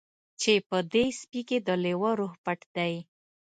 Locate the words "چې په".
0.41-0.77